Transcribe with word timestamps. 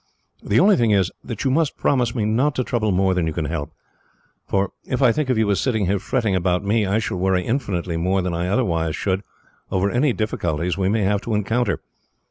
The 0.41 0.59
only 0.59 0.77
thing 0.77 0.89
is, 0.89 1.11
that 1.23 1.43
you 1.43 1.51
must 1.51 1.77
promise 1.77 2.15
me 2.15 2.25
not 2.25 2.55
to 2.55 2.63
trouble 2.63 2.91
more 2.91 3.13
than 3.13 3.27
you 3.27 3.33
can 3.33 3.45
help; 3.45 3.71
for 4.47 4.71
if 4.83 4.99
I 4.99 5.11
think 5.11 5.29
of 5.29 5.37
you 5.37 5.47
as 5.51 5.59
sitting 5.59 5.85
here 5.85 5.99
fretting 5.99 6.35
about 6.35 6.63
me, 6.65 6.87
I 6.87 6.97
shall 6.97 7.17
worry 7.19 7.45
infinitely 7.45 7.97
more 7.97 8.23
than 8.23 8.33
I 8.33 8.47
otherwise 8.47 8.95
should 8.95 9.21
over 9.69 9.91
any 9.91 10.11
difficulties 10.11 10.75
we 10.75 10.89
may 10.89 11.03
have 11.03 11.21
to 11.21 11.35
encounter. 11.35 11.81